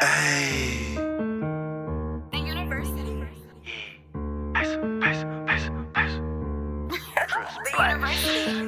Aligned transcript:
Hey. 0.00 0.94
The 2.32 2.38
university. 2.38 3.24
The 7.66 7.72
university. 7.72 8.62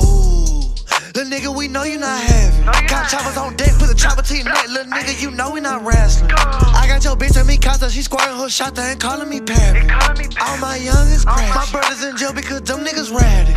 Ooh, 0.00 0.74
little 1.14 1.30
nigga, 1.30 1.56
we 1.56 1.68
know 1.68 1.82
you 1.84 1.98
not 1.98 2.20
having. 2.22 2.64
No, 2.66 2.72
you 2.80 2.88
got 2.88 3.08
choppers 3.10 3.36
on 3.36 3.54
deck, 3.56 3.72
put 3.78 3.88
the 3.88 3.94
chopper 3.94 4.22
to 4.22 4.34
your 4.36 4.44
neck, 4.44 4.68
little 4.68 4.92
nigga. 4.96 5.20
You 5.20 5.30
know 5.30 5.50
we 5.50 5.60
not 5.60 5.84
wrestling. 5.84 6.30
I 6.34 6.86
got 6.88 7.04
your 7.04 7.16
bitch 7.16 7.36
and 7.38 7.46
me 7.46 7.56
casa, 7.58 7.90
she 7.90 8.02
squirting 8.02 8.36
her 8.36 8.48
shot 8.48 8.74
there 8.74 8.90
and 8.92 9.00
calling 9.00 9.28
me 9.28 9.40
They 9.40 9.54
Pappy. 9.54 10.26
All 10.40 10.56
my 10.58 10.76
youngest 10.76 11.26
crack. 11.26 11.54
my- 11.54 11.70
brothers 11.80 12.02
in 12.04 12.16
jail 12.16 12.32
because 12.32 12.62
them 12.62 12.80
niggas 12.84 13.12
ratty. 13.14 13.52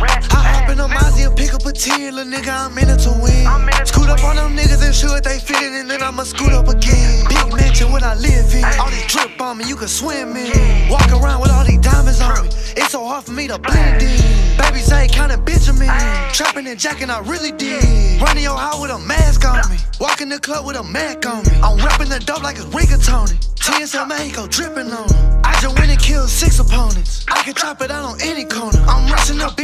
10, 1.76 2.14
little 2.14 2.32
nigga, 2.32 2.48
I'm 2.48 2.78
in 2.78 2.88
it 2.88 3.00
to 3.04 3.12
win. 3.20 3.44
Scoot 3.84 4.06
to 4.06 4.14
up 4.14 4.24
on 4.24 4.36
them 4.36 4.56
niggas 4.56 4.84
and 4.84 4.94
sure 4.94 5.20
they 5.20 5.38
fit 5.38 5.60
it, 5.60 5.72
and 5.76 5.90
then 5.90 6.02
I'ma 6.02 6.22
scoot 6.24 6.52
up 6.52 6.68
again. 6.68 7.24
Big 7.28 7.52
mansion 7.52 7.92
what 7.92 8.02
I 8.02 8.14
live 8.14 8.54
in. 8.54 8.64
All 8.80 8.88
this 8.88 9.04
drip 9.06 9.38
on 9.40 9.58
me, 9.58 9.64
you 9.68 9.76
can 9.76 9.88
swim 9.88 10.34
in. 10.36 10.88
Walk 10.88 11.06
around 11.12 11.42
with 11.42 11.52
all 11.52 11.64
these 11.64 11.80
diamonds 11.80 12.20
on 12.20 12.44
me. 12.44 12.48
It's 12.48 12.92
so 12.92 13.04
hard 13.04 13.24
for 13.24 13.32
me 13.32 13.46
to 13.48 13.58
blend 13.58 14.02
in. 14.02 14.56
Babies 14.56 14.90
ain't 14.90 15.12
counting 15.12 15.44
Benjamin. 15.44 15.90
Trapping 16.32 16.66
and 16.66 16.80
jacking, 16.80 17.10
I 17.10 17.20
really 17.20 17.52
did. 17.52 18.20
Running 18.22 18.44
your 18.44 18.56
house 18.56 18.80
with 18.80 18.90
a 18.90 18.98
mask 18.98 19.44
on 19.44 19.68
me. 19.70 19.76
Walking 20.00 20.30
the 20.30 20.40
club 20.40 20.64
with 20.64 20.76
a 20.76 20.82
Mac 20.82 21.26
on 21.26 21.44
me. 21.44 21.52
I'm 21.62 21.76
rapping 21.76 22.08
the 22.08 22.20
dope 22.20 22.42
like 22.42 22.56
it's 22.56 22.66
rigatoni. 22.66 23.36
TSL 23.56 24.08
Mexico 24.08 24.46
dripping 24.46 24.90
on 24.92 25.06
me. 25.10 25.40
I 25.44 25.58
just 25.60 25.78
went 25.78 25.90
and 25.90 26.00
killed 26.00 26.28
six 26.28 26.58
opponents. 26.58 27.26
I 27.28 27.42
can 27.42 27.54
drop 27.54 27.82
it 27.82 27.90
out 27.90 28.04
on 28.04 28.20
any 28.22 28.44
corner. 28.44 28.78
I'm 28.88 29.10
rushing 29.12 29.40
up. 29.40 29.58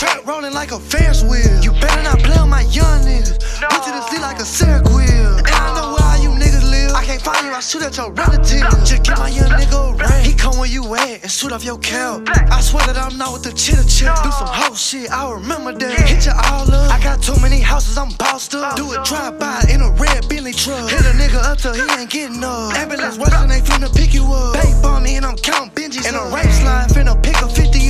Trap 0.00 0.26
rolling 0.26 0.54
like 0.54 0.72
a 0.72 0.80
Ferris 0.80 1.22
wheel. 1.22 1.60
You 1.60 1.72
better 1.72 2.02
not 2.02 2.18
play 2.24 2.40
with 2.40 2.48
my 2.48 2.64
young 2.72 3.04
niggas. 3.04 3.36
Put 3.68 3.84
you 3.84 3.92
to 3.92 4.02
sleep 4.08 4.24
like 4.24 4.40
a 4.40 4.48
wheel. 4.96 5.36
And 5.36 5.52
I 5.52 5.76
know 5.76 5.92
where 5.92 6.06
all 6.08 6.16
you 6.24 6.32
niggas 6.40 6.64
live. 6.64 6.96
I 6.96 7.04
can't 7.04 7.20
find 7.20 7.44
you, 7.44 7.52
I 7.52 7.60
shoot 7.60 7.82
at 7.82 7.98
your 7.98 8.10
relatives. 8.12 8.64
Just 8.88 9.04
get 9.04 9.18
my 9.18 9.28
young 9.28 9.52
nigga 9.52 9.76
a 9.76 9.92
ring. 9.92 10.24
He 10.24 10.32
come 10.32 10.56
where 10.56 10.72
you 10.72 10.80
at 10.94 11.20
and 11.20 11.30
shoot 11.30 11.52
off 11.52 11.64
your 11.64 11.76
cap. 11.76 12.24
I 12.48 12.62
swear 12.62 12.86
that 12.86 12.96
I'm 12.96 13.18
not 13.18 13.34
with 13.34 13.42
the 13.42 13.52
chitter 13.52 13.84
chip. 13.84 14.08
Do 14.24 14.32
some 14.32 14.48
whole 14.48 14.74
shit, 14.74 15.12
I 15.12 15.30
remember 15.30 15.76
that. 15.76 16.08
Hit 16.08 16.24
you 16.24 16.32
all 16.32 16.64
up. 16.72 16.90
I 16.90 16.96
got 17.04 17.20
too 17.20 17.36
many 17.42 17.60
houses, 17.60 17.98
I'm 17.98 18.08
bossed 18.16 18.54
up. 18.54 18.76
Do 18.76 18.88
a 18.92 19.04
drive 19.04 19.38
by 19.38 19.68
in 19.68 19.82
a 19.82 19.90
red 20.00 20.26
Bentley 20.30 20.54
truck. 20.54 20.88
Hit 20.88 21.04
a 21.04 21.12
nigga 21.20 21.44
up 21.44 21.58
till 21.58 21.74
he 21.74 21.84
ain't 22.00 22.08
getting 22.08 22.42
up. 22.42 22.72
Ambulance 22.72 23.18
rushing, 23.18 23.48
they 23.52 23.60
finna 23.60 23.92
pick 23.94 24.14
you 24.14 24.24
up. 24.24 24.54
Babe 24.56 24.80
on 24.86 25.02
me 25.02 25.16
and 25.16 25.26
I'm 25.26 25.36
counting 25.36 25.68
Benjis. 25.76 26.08
And 26.08 26.16
a 26.16 26.24
race 26.34 26.64
line 26.64 26.88
finna 26.88 27.20
pick 27.22 27.39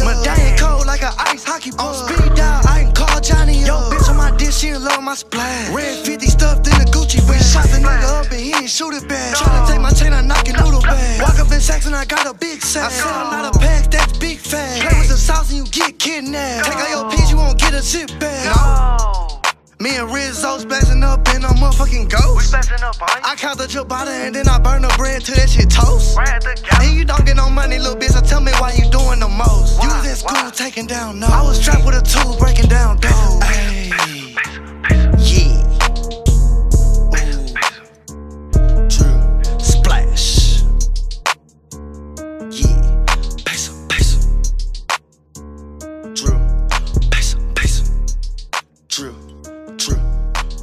50 0.01 0.09
up. 0.09 0.17
My 0.17 0.23
day 0.25 0.57
cold 0.59 0.87
like 0.87 1.03
an 1.03 1.13
ice 1.19 1.45
hockey 1.45 1.71
ball. 1.71 1.95
On 1.95 2.09
speed 2.09 2.35
dial, 2.35 2.61
I 2.67 2.85
can 2.85 2.93
call 2.93 3.21
Johnny 3.21 3.63
up. 3.63 3.69
Yo, 3.69 3.77
bitch 3.93 4.09
on 4.09 4.17
my 4.17 4.31
dish, 4.37 4.57
she 4.57 4.73
love 4.75 5.03
my 5.03 5.15
splash. 5.15 5.71
Red 5.71 6.05
50 6.05 6.27
stuffed 6.27 6.67
in 6.67 6.75
a 6.75 6.85
Gucci 6.91 7.21
bag. 7.27 7.43
Shot 7.43 7.65
the 7.69 7.79
nigga 7.79 8.21
up 8.21 8.31
and 8.31 8.41
he 8.41 8.55
ain't 8.55 8.71
shoot 8.71 8.95
it 8.95 9.09
back. 9.09 9.37
Tryna 9.37 9.69
take 9.69 9.81
my 9.81 9.91
chain, 9.91 10.13
I 10.13 10.23
knock 10.23 10.49
a 10.49 10.53
noodle 10.53 10.83
bag. 10.83 11.21
Walk 11.23 11.39
up 11.39 11.53
in 11.53 11.61
Saxon, 11.61 11.95
I 11.95 12.05
got 12.05 12.27
a 12.27 12.35
big 12.35 12.63
sack. 12.63 12.87
I 12.87 12.91
sell 12.91 13.11
a 13.11 13.29
lot 13.31 13.45
of 13.45 13.61
packs, 13.61 13.89
that's 13.89 14.17
big 14.19 14.39
fat. 14.39 14.81
Play 14.81 14.99
with 14.99 15.09
the 15.09 15.17
sauce 15.17 15.51
and 15.51 15.59
you 15.59 15.65
get 15.71 15.99
kidnapped. 15.99 16.67
Take 16.67 16.77
all 16.77 16.91
your 16.91 17.11
peas, 17.11 17.31
you 17.31 17.37
won't 17.37 17.59
get 17.59 17.75
a 17.75 17.83
zip 17.83 18.11
bag. 18.19 18.53
Oh, 18.57 19.20
Me 19.81 19.97
and 19.97 20.13
Rizzo 20.13 20.59
splashing 20.59 21.03
up 21.03 21.27
in 21.35 21.43
a 21.43 21.49
motherfucking 21.49 22.05
we 22.05 22.05
ghost. 22.05 22.53
messing 22.53 22.83
up. 22.85 22.97
I 23.01 23.35
count 23.35 23.59
the 23.59 23.65
ciabatta 23.65 24.27
and 24.27 24.35
then 24.35 24.47
I 24.47 24.59
burn 24.59 24.83
the 24.83 24.93
bread 24.99 25.25
till 25.25 25.37
that 25.37 25.49
shit 25.49 25.71
toast. 25.71 26.19
Right 26.19 26.29
at 26.29 26.43
the 26.43 26.61
gap. 26.63 26.83
And 26.83 26.95
you 26.95 27.07
don't 27.07 27.25
get 27.25 27.37
no 27.37 27.49
money, 27.49 27.79
little 27.79 27.97
bitch, 27.97 28.13
so 28.13 28.21
tell 28.21 28.43
me 28.43 28.53
why 28.61 28.73
you 28.77 28.91
doing 28.91 29.21
the 29.21 29.29
most. 29.29 29.83
You 29.83 29.89
Why? 29.89 29.97
was 30.01 30.07
at 30.07 30.17
school 30.19 30.35
Why? 30.35 30.51
taking 30.51 30.87
down 30.87 31.19
notes. 31.19 31.33
I 31.33 31.43
was 31.43 31.65
trapped 31.65 31.87
with 31.87 31.95
a 31.95 32.03
tool 32.03 32.37
breaking 32.39 32.69
down 32.69 32.99
doors. 32.99 34.30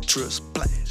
True. 0.08 0.30
Splash. 0.30 0.87